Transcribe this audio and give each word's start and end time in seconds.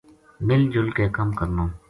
”مِل 0.47 0.61
جُل 0.73 0.87
کے 0.97 1.05
کَم 1.17 1.29
کرنو“ 1.39 1.65